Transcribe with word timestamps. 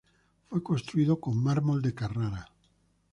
Fue 0.49 0.63
construido 0.63 1.19
con 1.19 1.37
mármol 1.43 1.83
de 1.83 1.93
Carrara. 1.93 2.49